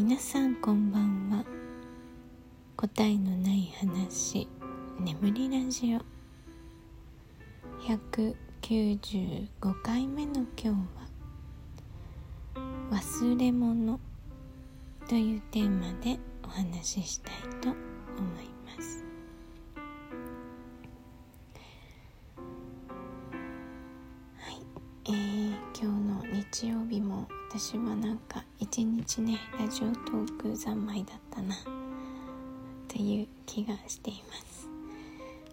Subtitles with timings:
[0.00, 1.44] 皆さんこんばんは。
[2.76, 4.46] 答えのない話
[5.00, 5.98] 眠りラジオ。
[7.80, 9.48] 195
[9.82, 10.76] 回目の今日は
[12.96, 13.98] 「忘れ物」
[15.10, 17.76] というテーマでお話ししたいと思
[18.40, 19.04] います。
[24.36, 24.62] はい
[25.06, 31.56] えー、今日の日曜日も私はなんか一日ねラジオトーク三昧だったな。
[32.86, 34.68] という気がしています。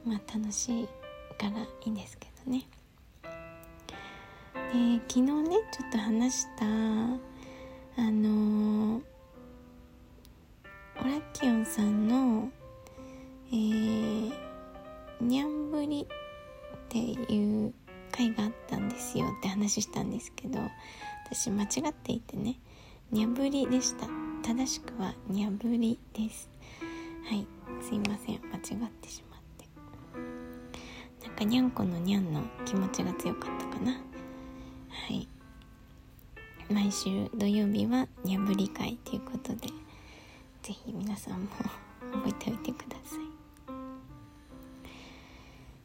[0.05, 0.87] まあ楽しい
[1.37, 2.65] からいいんですけどね。
[3.23, 9.01] で昨日ねちょっと話したあのー、
[11.01, 12.49] オラキオンさんの
[13.47, 14.33] えー、
[15.21, 16.07] にゃんぶりっ
[16.89, 17.73] ていう
[18.11, 20.59] 回があったんですよって話したんですけど
[21.31, 22.59] 私間違っていてね。
[23.15, 24.07] にゃぶりでした。
[24.43, 26.49] 正しくはにゃぶりです。
[27.23, 27.47] はい。
[27.81, 28.41] すいません。
[28.51, 29.65] 間違ってしまって。
[31.25, 33.93] なんかにゃんこのにゃんの気持ちが強かったかな。
[33.93, 33.97] は
[35.13, 35.29] い。
[36.69, 39.69] 毎週土曜日はにゃぶり会ということで
[40.61, 41.47] 是非皆さんも
[42.11, 43.19] 覚えておいてください。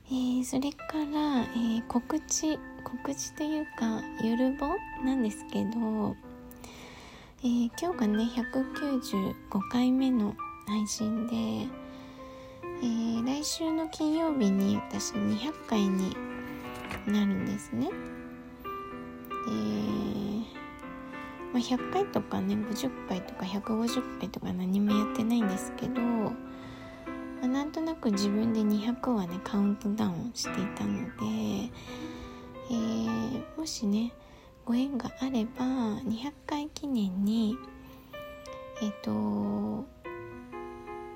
[0.08, 4.66] えー、それから、えー、告知告知というかゆるぼ
[5.04, 6.16] なんですけど、
[7.42, 9.34] えー、今日がね195
[9.70, 16.14] 回目の配信で、えー、来週の金曜日に私200回に
[17.06, 17.88] なるんですね。
[17.88, 17.92] で、
[21.50, 26.32] まあ、100回とかね50回とか150回とか何もやってないんですけどま
[27.44, 31.72] あ、なんとなく自分で200はねカウントダウンしていたので、
[32.70, 34.12] えー、もしね
[34.70, 37.58] ご縁があれば200回記念に
[38.80, 39.84] えっ、ー、と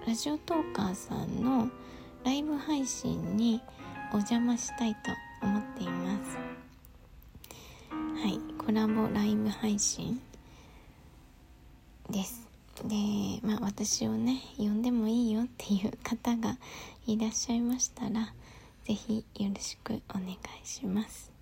[0.04, 1.68] ラジオトーカーさんの
[2.24, 3.62] ライブ配信に
[4.10, 6.36] お邪魔したいと思っています。
[7.92, 10.20] はいコラボライブ配信
[12.10, 12.48] です。
[12.82, 12.96] で、
[13.46, 16.58] まあ、私をね呼んでもいいよっていう方が
[17.06, 18.34] いらっしゃいましたら
[18.84, 21.33] 是非よろしくお願いします、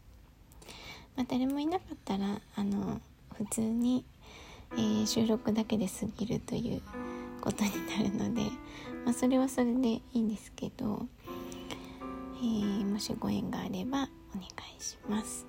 [1.17, 3.01] まあ、誰もいなかったらあの
[3.37, 4.05] 普通に、
[4.73, 6.83] えー、収録だけで過ぎるという
[7.41, 8.43] ことになるので、
[9.05, 11.07] まあ、それはそれでいいんですけど、
[12.39, 14.45] えー、もしご縁があればお願
[14.79, 15.47] いします。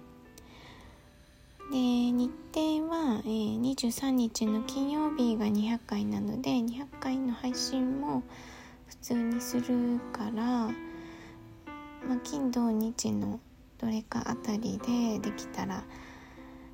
[1.72, 8.22] で日程は、えー、23日の金曜日が200回なので200回の配信も
[8.88, 10.72] 普通にするから、ま
[12.12, 13.40] あ、金土日の
[13.84, 15.84] どれかあたりでできたら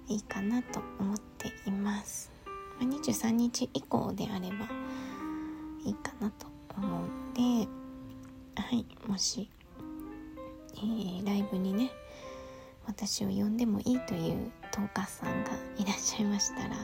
[0.08, 2.32] いいかなと思っています、
[2.80, 4.68] ま、23日以降であれば
[5.84, 6.46] いいかなと
[6.78, 7.68] 思うので
[8.62, 9.50] はいもし、
[10.76, 11.90] えー、ライブにね
[12.86, 15.50] 私を呼んでもいいというトーカさんが
[15.80, 16.82] いらっしゃいましたらよ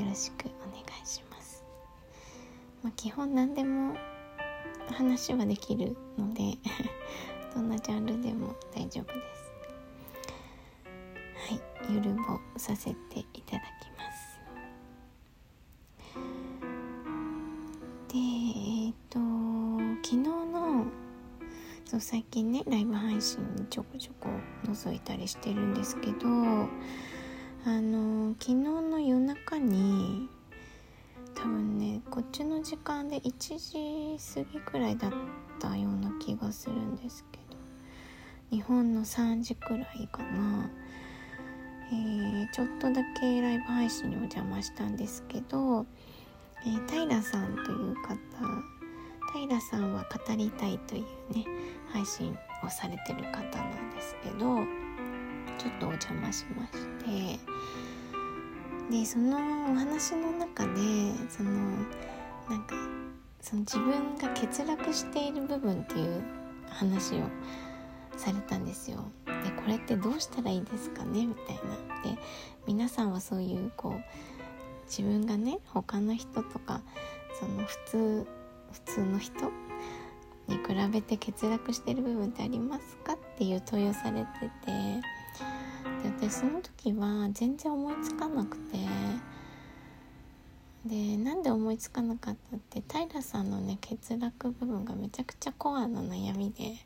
[0.00, 1.62] ろしくお願いします、
[2.82, 3.94] まあ、基本何でも
[4.90, 6.58] 話はできるので
[7.54, 9.52] どんなジャンルでも大丈夫です。
[11.50, 14.40] はいゆるぼさせていただきます。
[18.08, 19.18] でえっ、ー、と
[20.02, 20.86] 昨日の
[21.84, 24.28] そう最近ねライブ配信にちょこちょこ
[24.66, 26.28] 覗いたりしてるんですけど
[27.64, 30.28] あの昨日の夜中に
[31.34, 35.16] 多分ねこっちの時間で1時過ぎくらいだった
[35.60, 37.48] たような気がするんですけど。
[38.50, 40.70] 日本の3時くらいかな、
[41.92, 45.84] えー、ちょっとだけライブ配信にお邪魔したんですけど、
[46.64, 48.16] えー、平さんという方
[49.34, 51.44] 平さんは語りたいというね
[51.92, 54.38] 配信をされてる方なんですけど
[55.58, 56.72] ちょっとお邪魔しまし
[57.04, 57.38] て。
[58.90, 59.36] でその
[59.70, 60.70] お話の中で
[61.28, 61.50] その
[62.48, 62.74] なんか
[63.40, 66.22] その自分が欠落している部分っていう
[66.68, 67.22] 話を
[68.16, 69.04] されたんですよ。
[69.26, 71.26] でこれってどうしたらいいですかね？
[71.26, 72.12] みたいな。
[72.14, 72.18] で
[72.66, 74.02] 皆さんはそういうこう
[74.86, 76.82] 自分がね他の人とか
[77.38, 78.26] その普通
[78.72, 79.44] 普通の人
[80.46, 83.14] に比べて欠落してる部分ってありますか？
[83.14, 84.26] っていう問いをされて
[84.64, 85.00] て
[86.02, 88.78] で私その時は全然思いつかなくて
[90.84, 96.76] でなんで思いつかなかったって平さんのね欠落部分がめちゃくちゃコアな悩みで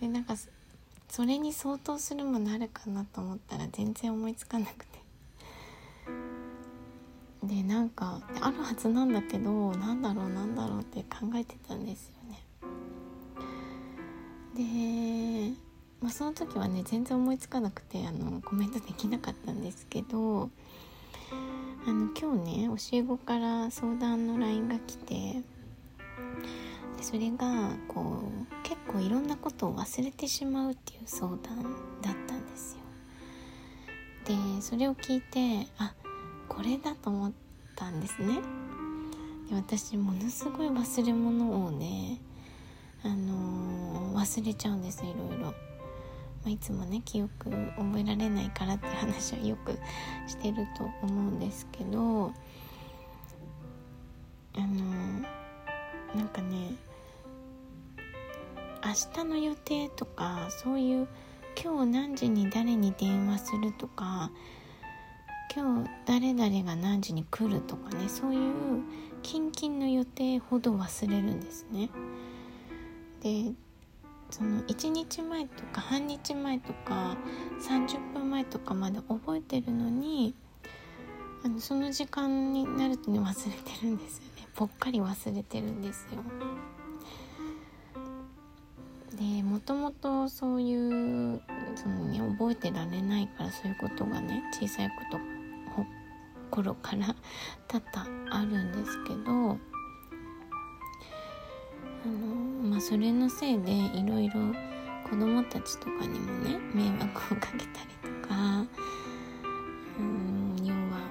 [0.00, 0.34] でなんか
[1.08, 5.04] それに相当するものあるかなと思ったら全然思いつかなくて
[7.42, 12.40] でなんかあるはずなんだけどなんだろうなんだろうって考えてたんですよね。
[14.54, 15.56] で、
[16.00, 20.50] まあ、その時はね全然思いつかなくてあのコメントできなかったんですけど
[21.86, 25.42] あの今日ね教え子から相談の LINE が来て
[26.96, 31.62] でそれがこう結構いろんなことを忘れてしまうっていう相談
[32.00, 32.80] だったんですよ。
[34.24, 35.94] でそれを聞いてあ
[36.48, 37.32] これだと思っ
[37.76, 38.40] たんですね。
[39.48, 42.18] で私ものすごい忘れ物をね、
[43.02, 45.73] あのー、忘れちゃうんですいろいろ。
[46.44, 49.72] まあ、いつもね記憶覚えられないからって話はよく
[50.26, 52.32] してると思うんですけど
[54.56, 54.66] あの
[56.14, 56.74] なんかね
[58.84, 61.08] 明日の予定とかそういう
[61.62, 64.30] 今日何時に誰に電話するとか
[65.54, 68.82] 今日誰々が何時に来るとかねそういう
[69.22, 71.88] 近々の予定ほど忘れるんですね。
[73.22, 73.54] で
[74.30, 77.16] その1日前とか半日前とか
[77.60, 80.34] 30分前とかまで覚えてるのに
[81.44, 86.22] あのその時間になるとね忘れてるんですよねぽっかり忘れてるんですよ。
[89.16, 91.40] でもともとそういう
[91.76, 95.34] その、ね、覚えてられないからそういうことがね小さいこと
[96.54, 97.16] 頃から
[97.66, 99.48] 多々あるんですけどあ
[102.06, 102.33] の、
[102.74, 104.40] まあ、それのせいでいろいろ
[105.08, 108.66] 子供たちとかにもね迷惑をかけたりとか
[109.96, 111.08] うん要は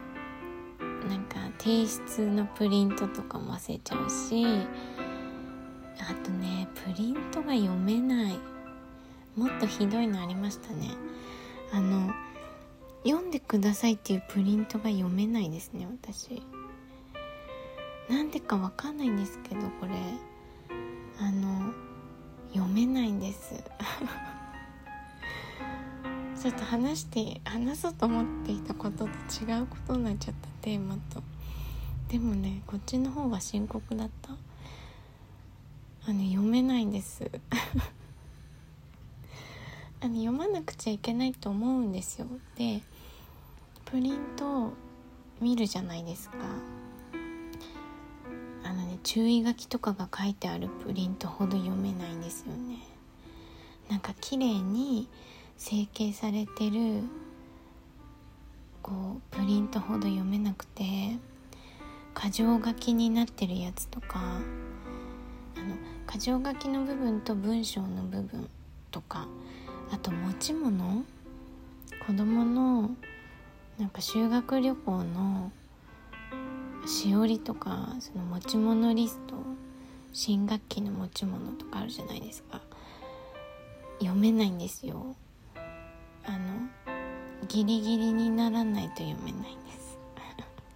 [1.08, 4.46] なんか提出のプリントとかも忘れちゃうし
[6.02, 8.38] あとねプリントが読めない。
[9.38, 10.90] もっとひどいのありましたね。
[11.72, 12.14] あの
[13.06, 16.44] 読んでくださいっていうプリントが読めないですね私。
[18.10, 20.33] なんでかわかんないんですけどこれ。
[26.44, 31.24] ちょっと話して話そうと思っていたことと違うことになっちゃったテーマと。
[32.10, 34.32] でもねこっちの方が深刻だった。
[36.06, 37.32] あの読めないんです。
[40.02, 42.28] あの読まなくちゃいけないと思うんですよ。
[42.58, 42.82] で
[43.86, 44.74] プリント
[45.40, 46.36] 見るじゃないですか。
[48.66, 52.80] あのね注意書きとかが書いてあるプリントほど読めないんですよね。
[53.90, 55.08] なんか綺麗に
[55.58, 57.04] 成形されてる
[58.82, 60.84] こうプリントほど読めなくて
[62.16, 65.76] 箇条書きになってるやつとかあの
[66.12, 68.50] 箇条書きの部分と文章の部分
[68.92, 69.28] とか
[69.92, 71.04] あと持ち物
[72.06, 72.92] 子供の
[73.80, 75.52] なんか修学旅行の
[76.86, 79.36] しおりとかその持ち物リスト
[80.12, 82.62] 新学期の持ち物とかあるじゃないですか。
[84.00, 85.16] 読めないんですよ。
[86.26, 86.38] あの
[87.48, 89.98] ギリギリにならないと読めないんです。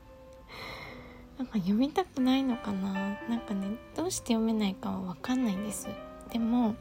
[1.37, 3.17] なんか読みたくないのかな？
[3.29, 5.87] なんかねどうして読めないかは分かんないんです。
[6.31, 6.75] でも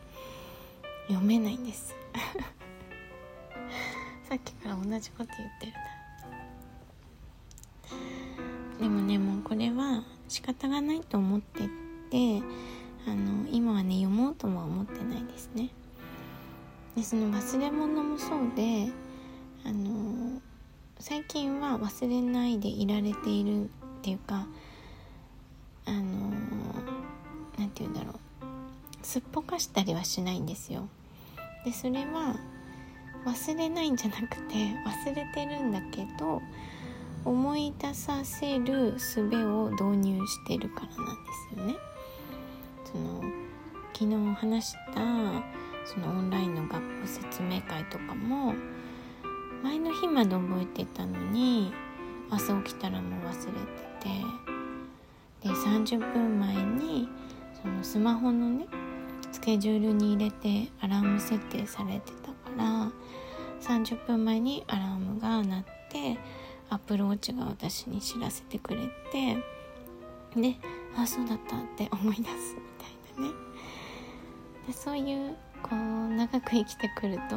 [1.09, 1.95] 読めないんです。
[4.29, 5.79] さっきから同じこと言ってるな。
[8.81, 11.69] でもねもうこれは仕方がないと思って
[12.11, 12.43] て
[13.07, 15.71] あの今はね読もうとも思ってないですね。
[16.97, 18.89] でその忘れ物もそうで
[19.65, 20.41] あの
[20.99, 23.69] 最近は忘れないでいられているっ
[24.03, 24.47] ていうか
[25.85, 26.01] あの
[27.59, 28.15] 何て言うんだろう
[29.03, 30.89] すっぽかしたりはしないんですよ
[31.65, 32.37] でそれは
[33.27, 36.41] 忘れないんじゃなくて忘れてるんだけど
[37.25, 41.75] 思い出させる術を導入してるからなんですよね。
[42.85, 43.21] その
[43.93, 45.01] 昨日話した
[45.87, 48.55] そのオンラインの学校説明会とかも
[49.63, 51.73] 前の日まで覚えてたのに
[52.31, 53.87] 朝起きたらもう忘れて
[55.43, 57.09] てで30分前に
[57.63, 58.67] そのスマホのね
[59.31, 62.91] スケジュールに入れてアラーム設定されてたから
[63.61, 66.19] 30分前にアラームが鳴って
[66.69, 69.37] アプローチが私に知らせてくれて
[70.35, 70.57] で
[70.97, 73.35] あそうだったって思い出すみたいなね。
[74.67, 75.37] でそういう
[75.69, 77.37] こう長く生きてくると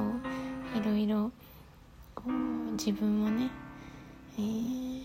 [0.79, 1.31] いろいろ
[2.15, 2.31] こう
[2.73, 3.49] 自分をね、
[4.37, 5.03] えー、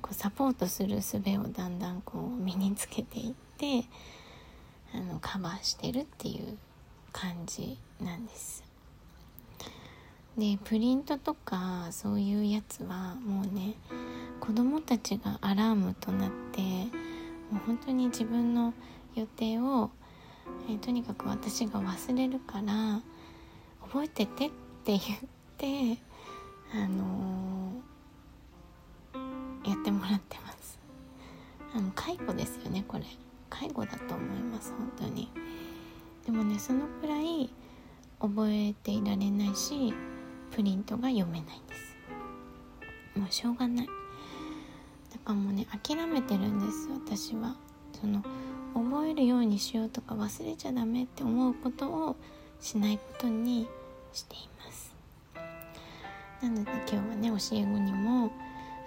[0.00, 3.84] こうサポートする術をだんだんこう身につけていって
[4.94, 6.56] あのカバーしてるっていう
[7.12, 8.64] 感じなんです。
[10.38, 13.74] でプリントとかそういうやつはもうね
[14.38, 16.60] 子供たちがアラームとなって
[17.50, 18.72] もう本当に自分の
[19.16, 19.90] 予定を、
[20.68, 23.02] えー、とにかく私が忘れるから
[23.82, 24.52] 覚えててって
[24.84, 25.00] 言っ
[25.56, 26.00] て
[26.72, 30.78] あのー、やってもらってます。
[31.74, 33.04] あの介護ですよねこれ。
[33.48, 35.30] 介護だと思います本当に。
[36.24, 37.50] でもねそのくらい
[38.20, 39.92] 覚えていられないし
[40.50, 43.18] プリントが読めないんです。
[43.18, 43.86] もうしょうがない。
[43.86, 43.92] だ
[45.18, 47.56] からもうね諦めてるんです私は。
[48.00, 48.22] その
[48.74, 52.16] 覚えるようにしようとか忘れちゃダメって思うことを
[52.60, 53.68] しないことに
[54.12, 54.94] しています。
[56.42, 57.44] なので今日はね教え子
[57.78, 58.30] にも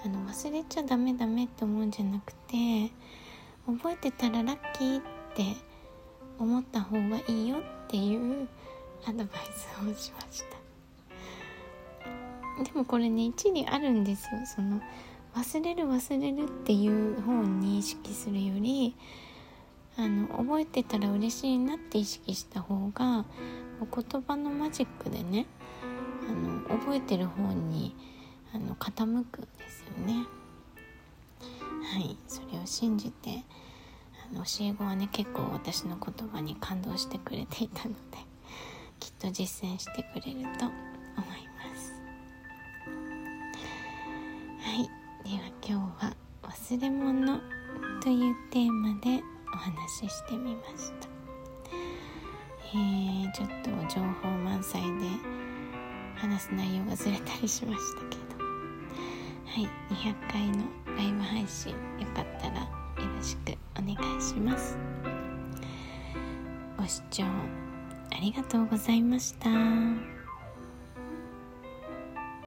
[0.05, 2.91] あの忘れちゃダメダメって思うんじゃなくて
[3.65, 5.01] 覚えてたらラッキーっ
[5.35, 5.55] て
[6.39, 8.47] 思った方がいいよっていう
[9.05, 10.57] アドバイスをしました。
[12.63, 14.45] でもこれね一理あるんですよ。
[14.45, 14.81] その
[15.35, 18.95] 忘れる忘れるっていう方に意識するより
[19.97, 23.25] あの覚えてたら嬉しいなって意識した方が
[23.79, 25.45] 言葉のマジックでね
[26.27, 27.95] あの覚えてる方に
[28.53, 30.25] あの傾くんですよね。
[31.83, 32.17] はい。
[32.27, 33.43] それを信じて
[34.31, 38.17] あの教え子はね結構私の言葉に感動してくれていたので
[38.99, 41.93] きっと実践してくれると思います。
[44.59, 44.89] はい。
[45.29, 47.39] では今日は「忘れ物」
[48.01, 49.23] というテーマで
[49.53, 51.07] お話ししてみました。
[52.73, 54.87] えー、ちょっと情報満載で
[56.15, 58.23] 話す内容がずれたりしましたけど。
[59.53, 60.63] はい200回の
[60.97, 62.67] ライブ配信よかったらよ
[63.15, 64.75] ろしくお願いします。
[66.75, 70.12] ご視聴ありがとうございました。